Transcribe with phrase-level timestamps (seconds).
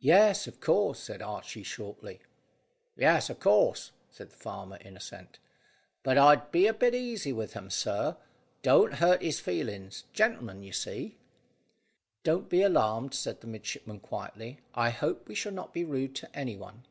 [0.00, 2.20] "Yes, of course," said Archy shortly.
[2.94, 5.38] "Yes, of course," said the farmer, in assent.
[6.02, 8.18] "But I'd be a bit easy with him, sir.
[8.60, 10.04] Don't hurt his feelings.
[10.12, 11.16] Gentleman, you see."
[12.22, 14.58] "Don't be alarmed," said the midshipman quietly.
[14.74, 16.84] "I hope we shall not be rude to any one."